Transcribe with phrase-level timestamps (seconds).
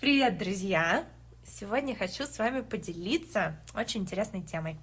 [0.00, 1.04] Привет, друзья!
[1.44, 4.78] Сегодня хочу с вами поделиться очень интересной темой.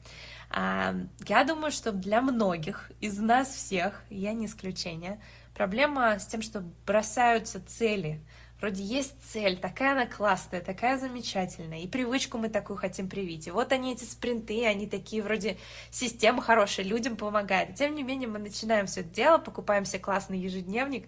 [0.51, 0.93] А,
[1.27, 5.19] я думаю, что для многих из нас всех, я не исключение,
[5.55, 8.23] проблема с тем, что бросаются цели.
[8.61, 13.47] Вроде есть цель, такая она классная, такая замечательная, и привычку мы такую хотим привить.
[13.47, 15.57] И вот они, эти спринты, они такие вроде
[15.89, 17.73] система хорошая, людям помогает.
[17.73, 21.07] Тем не менее мы начинаем все это дело, покупаем себе классный ежедневник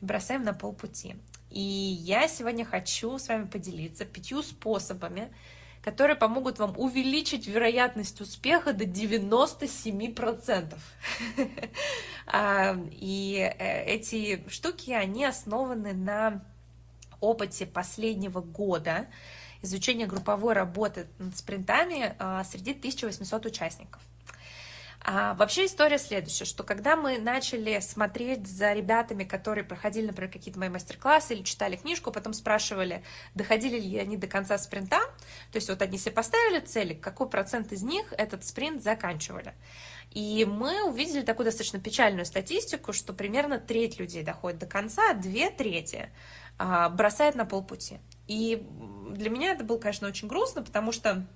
[0.00, 1.16] и бросаем на полпути.
[1.50, 5.32] И я сегодня хочу с вами поделиться пятью способами,
[5.82, 10.74] которые помогут вам увеличить вероятность успеха до 97%.
[12.30, 16.44] А, и э, эти штуки, они основаны на
[17.20, 19.06] опыте последнего года
[19.62, 24.02] изучения групповой работы над спринтами а, среди 1800 участников.
[25.00, 30.58] А вообще история следующая, что когда мы начали смотреть за ребятами, которые проходили, например, какие-то
[30.58, 34.98] мои мастер-классы или читали книжку, потом спрашивали, доходили ли они до конца спринта,
[35.52, 39.54] то есть вот они себе поставили цели, какой процент из них этот спринт заканчивали.
[40.10, 45.14] И мы увидели такую достаточно печальную статистику, что примерно треть людей доходит до конца, а
[45.14, 46.08] две трети
[46.58, 47.98] а, бросает на полпути.
[48.26, 48.66] И
[49.10, 51.26] для меня это было, конечно, очень грустно, потому что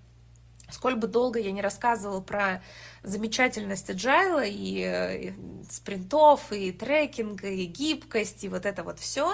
[0.73, 2.63] Сколь бы долго я не рассказывала про
[3.03, 5.35] замечательность agile и, э, и
[5.71, 9.33] спринтов, и трекинга, и гибкость, и вот это вот все,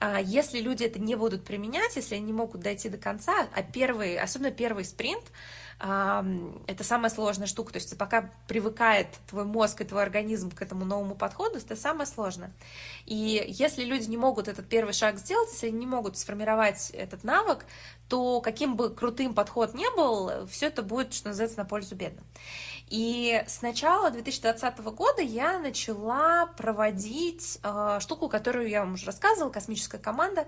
[0.00, 3.62] а если люди это не будут применять, если они не могут дойти до конца, а
[3.62, 5.24] первый, особенно первый спринт,
[5.78, 10.84] это самая сложная штука, то есть пока привыкает твой мозг и твой организм к этому
[10.84, 12.52] новому подходу, это самое сложное.
[13.06, 17.24] И если люди не могут этот первый шаг сделать, если они не могут сформировать этот
[17.24, 17.66] навык,
[18.08, 22.24] то каким бы крутым подход не был, все это будет, что называется, на пользу бедным.
[22.88, 29.50] И с начала 2020 года я начала проводить э, штуку, которую я вам уже рассказывала,
[29.50, 30.46] космическая команда.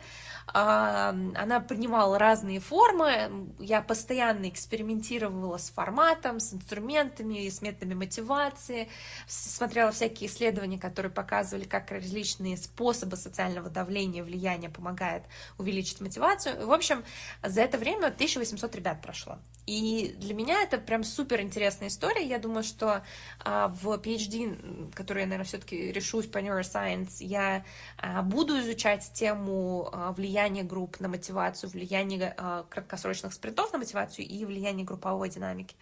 [0.52, 3.48] Э, она принимала разные формы.
[3.58, 8.88] Я постоянно экспериментировала с форматом, с инструментами, с методами мотивации,
[9.26, 15.24] смотрела всякие исследования, которые показывали, как различные способы социального давления, влияния помогают
[15.58, 16.66] увеличить мотивацию.
[16.66, 17.04] В общем,
[17.42, 19.38] за это время 1800 ребят прошло.
[19.66, 22.24] И для меня это прям супер интересная история.
[22.24, 23.02] Я думаю, что
[23.40, 27.64] а, в PhD, который я, наверное, все-таки решусь по neuroscience, я
[27.98, 32.34] а, буду изучать тему а, влияния групп на мотивацию, влияния
[32.68, 35.76] краткосрочных спринтов на мотивацию и влияние групповой динамики.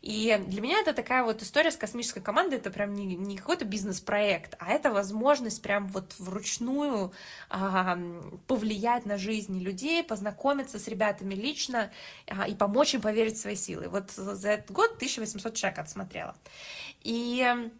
[0.00, 3.64] И для меня это такая вот история с космической командой, это прям не, не какой-то
[3.64, 7.12] бизнес-проект, а это возможность прям вот вручную
[7.48, 7.96] а,
[8.48, 11.92] повлиять на жизни людей, познакомиться с ребятами лично
[12.26, 13.88] а, и помочь им поверить в свои силы.
[13.88, 16.34] Вот за этот год 1800 человек отсмотрела.
[17.04, 17.70] И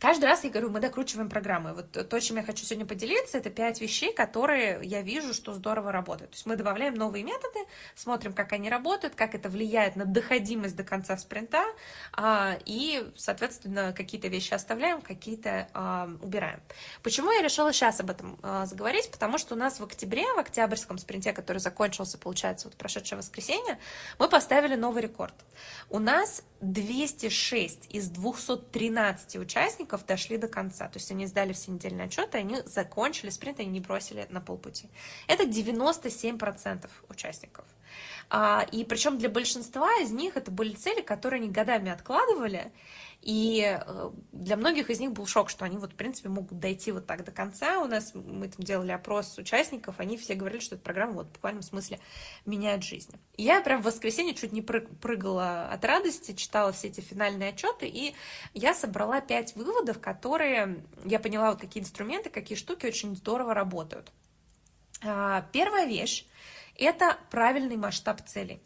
[0.00, 1.74] Каждый раз я говорю, мы докручиваем программы.
[1.74, 5.92] Вот то, чем я хочу сегодня поделиться, это пять вещей, которые я вижу, что здорово
[5.92, 6.32] работают.
[6.32, 7.60] То есть мы добавляем новые методы,
[7.94, 11.64] смотрим, как они работают, как это влияет на доходимость до конца спринта,
[12.12, 16.60] а, и, соответственно, какие-то вещи оставляем, какие-то а, убираем.
[17.02, 19.10] Почему я решила сейчас об этом а, заговорить?
[19.10, 23.78] Потому что у нас в октябре, в октябрьском спринте, который закончился, получается, вот прошедшее воскресенье,
[24.18, 25.34] мы поставили новый рекорд.
[25.90, 30.88] У нас 206 из 213 участников дошли до конца.
[30.88, 34.88] То есть они сдали все недельные отчеты, они закончили спринт, они не бросили на полпути.
[35.26, 37.64] Это 97% участников.
[38.30, 42.72] А, и причем для большинства из них это были цели, которые они годами откладывали,
[43.24, 46.92] и э, для многих из них был шок, что они вот, в принципе, могут дойти
[46.92, 47.78] вот так до конца.
[47.78, 51.32] У нас, мы там делали опрос участников, они все говорили, что эта программа вот в
[51.32, 52.00] буквальном смысле
[52.44, 53.14] меняет жизни.
[53.38, 57.86] И я прям в воскресенье чуть не прыгала от радости, читала все эти финальные отчеты,
[57.86, 58.14] и
[58.52, 64.12] я собрала пять выводов, которые я поняла, вот какие инструменты, какие штуки очень здорово работают.
[65.02, 66.26] А, первая вещь–
[66.76, 68.62] это правильный масштаб целей.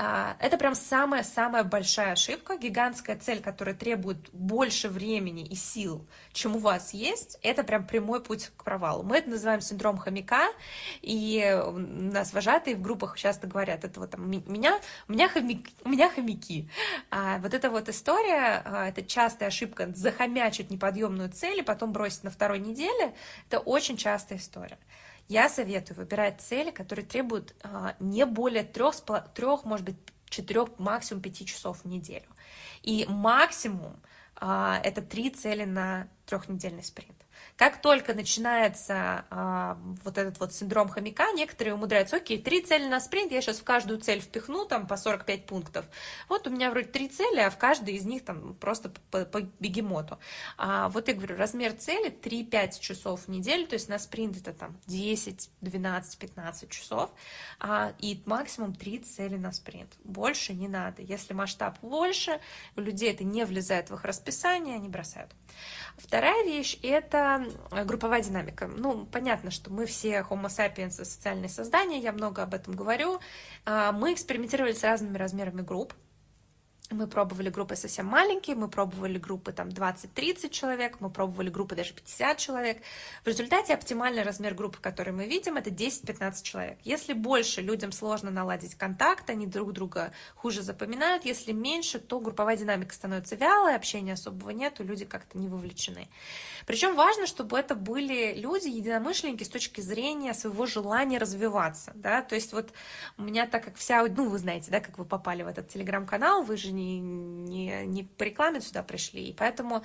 [0.00, 6.54] А, это прям самая-самая большая ошибка, гигантская цель, которая требует больше времени и сил, чем
[6.54, 9.02] у вас есть, это прям прямой путь к провалу.
[9.02, 10.50] Мы это называем синдром хомяка,
[11.02, 14.78] и нас вожатые в группах часто говорят, это вот там, меня,
[15.08, 16.70] у меня, хомяк, у меня хомяки.
[17.10, 22.22] А, вот эта вот история, а, это частая ошибка, захомячить неподъемную цель и потом бросить
[22.22, 23.14] на второй неделе,
[23.48, 24.78] это очень частая история.
[25.28, 28.94] Я советую выбирать цели, которые требуют а, не более трех,
[29.34, 29.96] трех, может быть,
[30.28, 32.28] четырех, максимум пяти часов в неделю.
[32.82, 34.00] И максимум
[34.36, 37.17] а, это три цели на трехнедельный спринт.
[37.58, 43.00] Как только начинается а, вот этот вот синдром хомяка, некоторые умудряются, окей, три цели на
[43.00, 45.84] спринт, я сейчас в каждую цель впихну там по 45 пунктов.
[46.28, 49.40] Вот у меня вроде три цели, а в каждой из них там просто по, по
[49.58, 50.20] бегемоту.
[50.56, 54.52] А, вот я говорю, размер цели 3-5 часов в неделю, то есть на спринт это
[54.52, 57.10] там 10, 12, 15 часов,
[57.58, 59.94] а, и максимум 3 цели на спринт.
[60.04, 61.02] Больше не надо.
[61.02, 62.40] Если масштаб больше,
[62.76, 65.32] у людей это не влезает в их расписание, они бросают.
[65.96, 67.47] Вторая вещь— это
[67.84, 68.66] групповая динамика.
[68.66, 73.20] Ну, понятно, что мы все homo sapiens социальные создания, я много об этом говорю.
[73.64, 75.94] А, мы экспериментировали с разными размерами групп,
[76.90, 81.92] мы пробовали группы совсем маленькие, мы пробовали группы там 20-30 человек, мы пробовали группы даже
[81.92, 82.78] 50 человек.
[83.24, 86.78] В результате оптимальный размер группы, который мы видим, это 10-15 человек.
[86.84, 91.24] Если больше, людям сложно наладить контакт, они друг друга хуже запоминают.
[91.26, 96.08] Если меньше, то групповая динамика становится вялой, общения особого нету, люди как-то не вовлечены.
[96.66, 101.92] Причем важно, чтобы это были люди, единомышленники с точки зрения своего желания развиваться.
[101.94, 102.22] Да?
[102.22, 102.72] То есть вот
[103.18, 106.42] у меня, так как вся, ну вы знаете, да, как вы попали в этот телеграм-канал,
[106.42, 109.82] вы же не, не, не по рекламе сюда пришли, и поэтому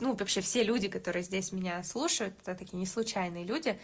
[0.00, 3.78] ну, вообще все люди, которые здесь меня слушают, это такие не случайные люди,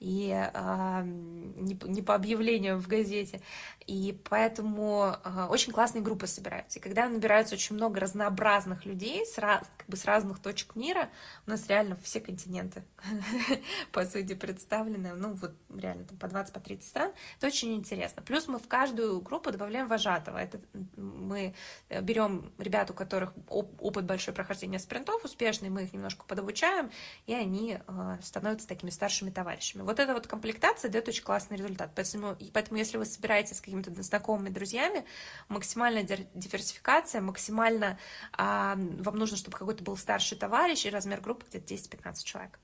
[0.00, 3.40] и э, не, не по объявлению в газете.
[3.86, 6.78] И поэтому э, очень классные группы собираются.
[6.78, 11.08] И когда набираются очень много разнообразных людей с, раз, как бы с разных точек мира,
[11.46, 12.84] у нас реально все континенты,
[13.92, 18.22] по сути, представлены, ну вот реально там по 20, по 30 стран, это очень интересно.
[18.22, 20.38] Плюс мы в каждую группу добавляем вожатого.
[20.38, 20.60] Это
[20.96, 21.54] мы
[21.88, 26.90] берем ребят, у которых опыт большой прохождения спринтов успешный, мы их немножко подобучаем,
[27.26, 29.82] и они э, становятся такими старшими товарищами.
[29.82, 31.90] Вот эта вот комплектация дает очень классный результат.
[31.94, 35.04] Поэтому, поэтому если вы собираетесь с какими-то знакомыми друзьями,
[35.48, 37.98] максимальная диверсификация, максимально
[38.32, 42.58] а, вам нужно, чтобы какой-то был старший товарищ, и размер группы где-то 10-15 человек.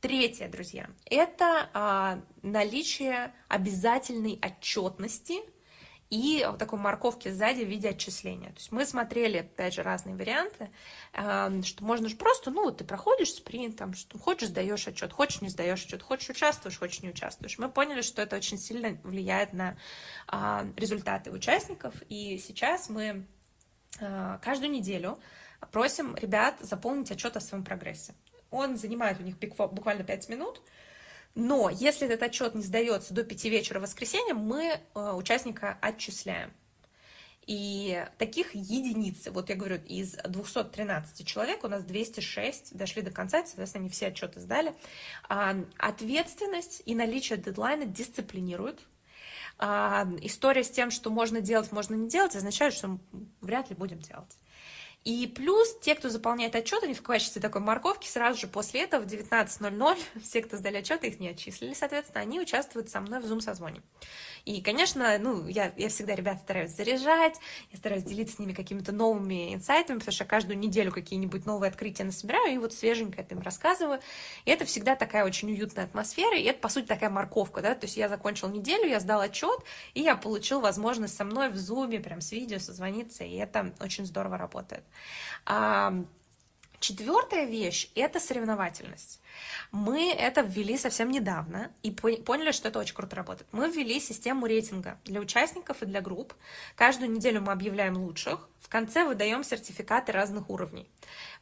[0.00, 5.40] Третье, друзья, это а, наличие обязательной отчетности–
[6.14, 8.50] и вот такой морковки сзади в виде отчисления.
[8.50, 10.70] То есть мы смотрели, опять же, разные варианты,
[11.12, 15.12] эм, что можно же просто, ну, вот ты проходишь спринт, там, что хочешь, сдаешь отчет,
[15.12, 17.58] хочешь, не сдаешь отчет, хочешь, участвуешь, хочешь, не участвуешь.
[17.58, 19.76] Мы поняли, что это очень сильно влияет на
[20.28, 23.26] а, результаты участников, и сейчас мы
[24.00, 25.18] а, каждую неделю
[25.72, 28.14] просим ребят заполнить отчет о своем прогрессе.
[28.52, 30.62] Он занимает у них буквально 5 минут,
[31.34, 36.52] но если этот отчет не сдается до 5 вечера в воскресенье, мы э, участника отчисляем.
[37.46, 43.44] И таких единицы, вот я говорю, из 213 человек у нас 206 дошли до конца,
[43.44, 44.74] соответственно, они все отчеты сдали.
[45.28, 48.80] А, ответственность и наличие дедлайна дисциплинируют.
[49.58, 52.98] А, история с тем, что можно делать, можно не делать, означает, что
[53.42, 54.38] вряд ли будем делать.
[55.04, 59.02] И плюс те, кто заполняет отчет, они в качестве такой морковки сразу же после этого
[59.02, 63.24] в 19.00, все, кто сдали отчет, их не отчислили, соответственно, они участвуют со мной в
[63.26, 63.82] Zoom-созвоне.
[64.46, 67.38] И, конечно, ну, я, я всегда ребят стараюсь заряжать,
[67.70, 72.04] я стараюсь делиться с ними какими-то новыми инсайтами, потому что каждую неделю какие-нибудь новые открытия
[72.04, 74.00] насобираю, и вот свеженько это им рассказываю.
[74.46, 77.84] И это всегда такая очень уютная атмосфера, и это, по сути, такая морковка, да, то
[77.84, 79.60] есть я закончил неделю, я сдал отчет,
[79.92, 84.06] и я получил возможность со мной в зуме, прям с видео созвониться, и это очень
[84.06, 84.82] здорово работает.
[86.80, 89.20] Четвертая вещь– это соревновательность.
[89.72, 93.48] Мы это ввели совсем недавно и поняли, что это очень круто работает.
[93.52, 96.34] Мы ввели систему рейтинга для участников и для групп.
[96.76, 100.88] Каждую неделю мы объявляем лучших, в конце выдаем сертификаты разных уровней.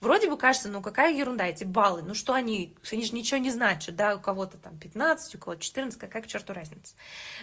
[0.00, 3.50] Вроде бы кажется, ну какая ерунда, эти баллы, ну что они, они же ничего не
[3.50, 6.96] значат, да, у кого-то там 15, у кого-то 14, какая к черту разница.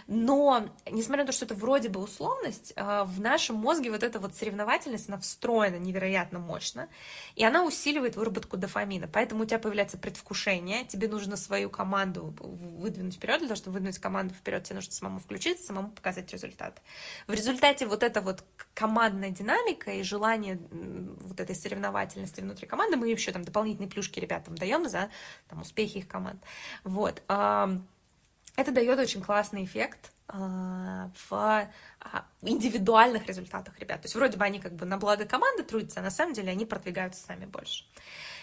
[0.06, 4.20] Но, несмотря на то, что это вроде бы условность, а, в нашем мозге вот эта
[4.20, 6.90] вот соревновательность, она встроена невероятно мощно,
[7.36, 13.16] и она усиливает выработку дофамина, поэтому у тебя появляется предвкушение, тебе нужно свою команду выдвинуть
[13.16, 16.82] вперед, для того, чтобы выдвинуть команду вперед, тебе нужно самому включиться, самому показать результат.
[17.28, 18.44] В результате вот эта вот
[18.74, 24.56] командная динамика и желание вот этой соревновательности внутри команды, мы еще там дополнительные плюшки ребятам
[24.56, 25.10] даем за
[25.48, 26.44] там, успехи их команд.
[26.84, 27.22] Вот.
[27.28, 34.02] Это дает очень классный эффект в а, индивидуальных результатах ребят.
[34.02, 36.52] То есть вроде бы они как бы на благо команды трудятся, а на самом деле
[36.52, 37.86] они продвигаются сами больше.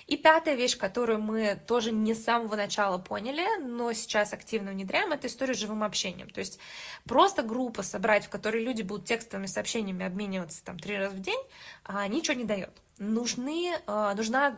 [0.06, 5.12] И пятая вещь, которую мы тоже не с самого начала поняли, но сейчас активно внедряем,
[5.12, 6.30] это история с живым общением.
[6.30, 6.60] То есть
[7.04, 11.40] просто группа собрать, в которой люди будут текстовыми сообщениями обмениваться там три раза в день,
[11.84, 12.70] а, ничего не дает.
[12.98, 14.56] Нужны, э, нужна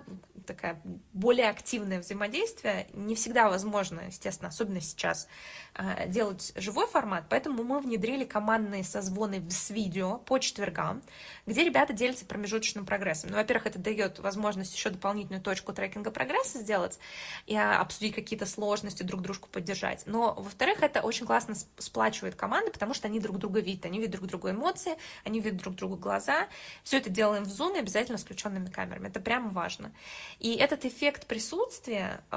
[0.48, 0.80] такая
[1.12, 2.88] более активное взаимодействие.
[2.94, 5.28] Не всегда возможно, естественно, особенно сейчас,
[5.74, 11.02] э, делать живой формат, поэтому мы внедрили командные созвоны с видео по четвергам,
[11.46, 13.30] где ребята делятся промежуточным прогрессом.
[13.30, 16.98] Ну, во-первых, это дает возможность еще дополнительную точку трекинга прогресса сделать
[17.46, 20.04] и а, обсудить какие-то сложности, друг дружку поддержать.
[20.06, 24.12] Но, во-вторых, это очень классно сплачивает команды, потому что они друг друга видят, они видят
[24.12, 26.48] друг другу эмоции, они видят друг другу глаза.
[26.82, 29.08] Все это делаем в Zoom обязательно с включенными камерами.
[29.08, 29.90] Это прямо важно.
[30.38, 32.36] И этот эффект присутствия э,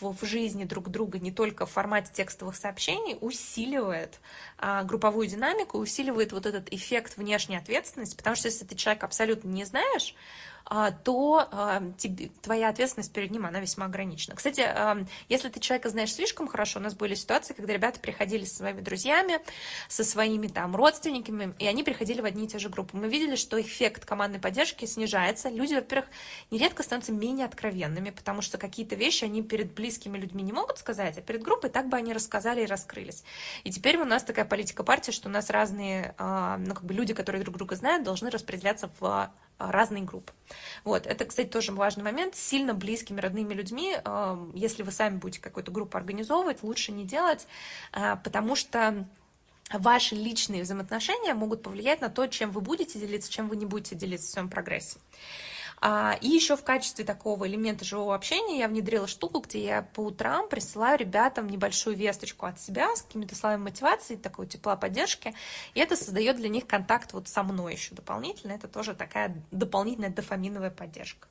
[0.00, 4.20] в, жизни друг друга не только в формате текстовых сообщений усиливает
[4.58, 9.48] э, групповую динамику, усиливает вот этот эффект внешней ответственности, потому что если ты человек абсолютно
[9.48, 10.14] не знаешь,
[10.59, 11.82] а, то а,
[12.42, 14.36] твоя ответственность перед ним, она весьма ограничена.
[14.36, 18.44] Кстати, а, если ты человека знаешь слишком хорошо, у нас были ситуации, когда ребята приходили
[18.44, 19.40] со своими друзьями,
[19.88, 22.96] со своими там родственниками, и они приходили в одни и те же группы.
[22.96, 25.48] Мы видели, что эффект командной поддержки снижается.
[25.48, 26.08] Люди, во-первых,
[26.50, 31.18] нередко становятся менее откровенными, потому что какие-то вещи они перед близкими людьми не могут сказать,
[31.18, 33.24] а перед группой так бы они рассказали и раскрылись.
[33.64, 37.14] И теперь у нас такая политика партии, что у нас разные, ну, как бы люди,
[37.14, 40.32] которые друг друга знают, должны распределяться в разные группы.
[40.84, 42.34] Вот, это, кстати, тоже важный момент.
[42.34, 47.04] С сильно близкими родными людьми, эм, если вы сами будете какую-то группу организовывать, лучше не
[47.04, 47.46] делать,
[47.92, 49.06] э, потому что
[49.72, 53.94] ваши личные взаимоотношения могут повлиять на то, чем вы будете делиться, чем вы не будете
[53.94, 54.98] делиться в своем прогрессе.
[55.82, 60.00] А, и еще в качестве такого элемента живого общения я внедрила штуку, где я по
[60.00, 65.34] утрам присылаю ребятам небольшую весточку от себя с какими-то словами мотивации, такой тепла поддержки,
[65.74, 70.10] и это создает для них контакт вот со мной еще дополнительно, это тоже такая дополнительная
[70.10, 71.28] дофаминовая поддержка.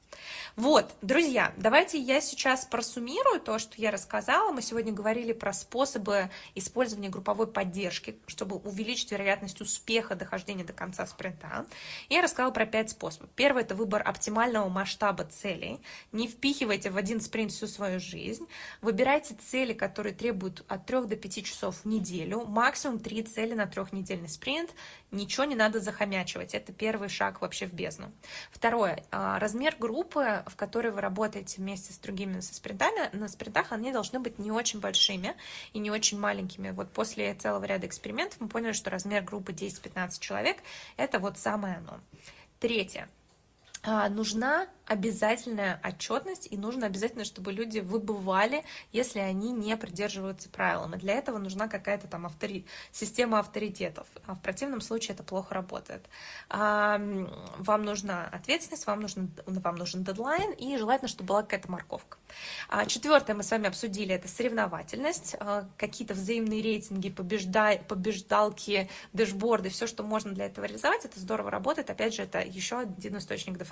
[0.56, 4.51] Вот, друзья, давайте я сейчас просуммирую то, что я рассказала.
[4.51, 11.06] Мы сегодня говорили про способы использования групповой поддержки, чтобы увеличить вероятность успеха дохождения до конца
[11.06, 11.68] спринта.
[12.10, 13.29] Я рассказала про пять способов.
[13.36, 15.79] Первый– это выбор оптимального масштаба целей.
[16.12, 18.48] Не впихивайте в один спринт всю свою жизнь.
[18.81, 22.46] Выбирайте цели, которые требуют от 3 до 5 часов в неделю.
[22.46, 24.72] Максимум 3 цели на трехнедельный спринт.
[25.12, 26.53] Ничего не надо захомячивать.
[26.53, 28.12] Это первый шаг вообще в бездну.
[28.51, 29.03] Второе.
[29.12, 33.91] А, размер группы, в которой вы работаете вместе с другими со спринтами, на спринтах они
[33.91, 35.36] должны быть не очень большими
[35.74, 36.72] и не очень маленькими.
[36.72, 40.58] Вот после целого ряда экспериментов мы поняли, что размер группы 10-15 человек–
[40.98, 42.00] это вот самое оно.
[42.60, 43.10] Третье.
[43.81, 50.95] А, нужна обязательная отчетность, и нужно обязательно, чтобы люди выбывали, если они не придерживаются правилам.
[50.95, 52.65] И для этого нужна какая-то там автори...
[52.91, 54.07] система авторитетов.
[54.25, 56.05] А в противном случае это плохо работает.
[56.50, 57.00] А,
[57.57, 62.17] вам нужна ответственность, вам нужен, вам нужен дедлайн, и желательно, чтобы была какая-то морковка.
[62.67, 65.36] А, четвертое мы с вами обсудили, это соревновательность,
[65.77, 71.89] какие-то взаимные рейтинги, побеждай, побеждалки, дэшборды, все, что можно для этого реализовать, это здорово работает.
[71.89, 73.69] Опять же, это еще один источник дофамина.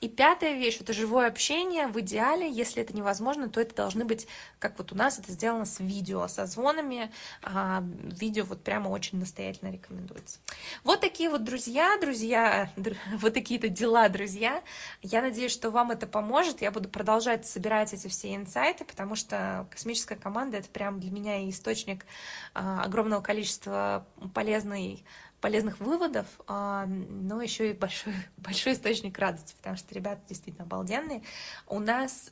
[0.00, 1.88] И пятое, Пятая вещь– это живое общение.
[1.88, 4.28] В идеале, если это невозможно, то это должны быть,
[4.60, 7.10] как вот у нас это сделано с видео, со звонами.
[7.42, 10.38] А, видео вот прямо очень настоятельно рекомендуется.
[10.84, 12.70] Вот такие вот друзья, друзья,
[13.14, 14.62] вот такие-то дела, друзья.
[15.02, 16.62] Я надеюсь, что вам это поможет.
[16.62, 21.50] Я буду продолжать собирать эти все инсайты, потому что космическая команда– это прям для меня
[21.50, 22.06] источник
[22.54, 25.04] а, огромного количества полезной
[25.40, 31.22] полезных выводов, а, но еще и большой, большой источник радости, потому что ребята действительно обалденные.
[31.66, 32.30] У нас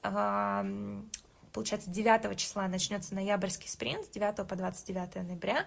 [1.56, 5.64] получается, 9 числа начнется ноябрьский спринт, с 9 по 29 ноября,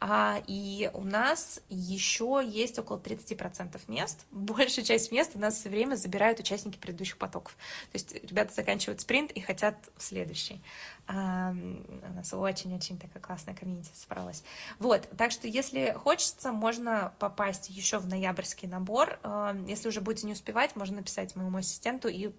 [0.00, 4.24] а, и у нас еще есть около 30% мест.
[4.30, 7.52] Большая часть мест у нас все время забирают участники предыдущих потоков.
[7.92, 10.62] То есть ребята заканчивают спринт и хотят в следующий.
[11.06, 14.42] А, у нас очень-очень такая классная комьюнити собралась.
[14.78, 19.18] Вот, так что если хочется, можно попасть еще в ноябрьский набор.
[19.22, 22.30] А, если уже будете не успевать, можно написать моему ассистенту и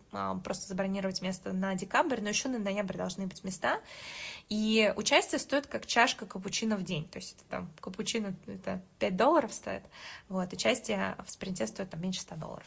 [0.44, 3.82] просто забронировать место на декабрь, но еще на ноябрь должны быть места.
[4.50, 7.08] И участие стоит как чашка капучино в день.
[7.10, 9.84] То есть это там капучино это 5 долларов стоит,
[10.30, 12.66] вот, участие в спринте стоит там меньше 100 долларов.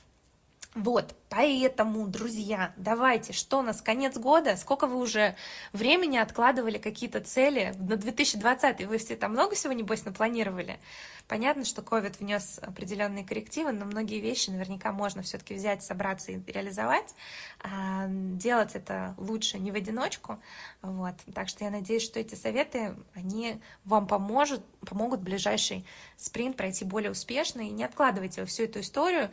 [0.76, 5.34] Вот, поэтому, друзья, давайте, что у нас, конец года, сколько вы уже
[5.72, 10.78] времени откладывали какие-то цели на 2020, вы все там много всего, небось, напланировали?
[11.26, 16.40] Понятно, что COVID внес определенные коррективы, но многие вещи наверняка можно все-таки взять, собраться и
[16.52, 17.16] реализовать.
[17.60, 20.40] А, делать это лучше не в одиночку,
[20.82, 21.14] вот.
[21.34, 25.84] Так что я надеюсь, что эти советы, они вам поможет, помогут ближайший
[26.16, 29.30] спринт пройти более успешно, и не откладывайте всю эту историю,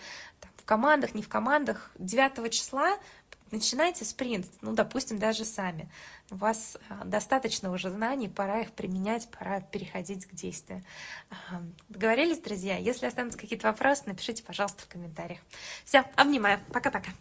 [0.67, 1.89] командах, не в командах.
[1.97, 2.97] 9 числа
[3.51, 5.89] начинайте спринт, ну, допустим, даже сами.
[6.29, 10.83] У вас а, достаточно уже знаний, пора их применять, пора переходить к действию.
[11.89, 12.77] Договорились, друзья?
[12.77, 15.39] Если останутся какие-то вопросы, напишите, пожалуйста, в комментариях.
[15.85, 16.59] Все, обнимаю.
[16.71, 17.11] Пока-пока.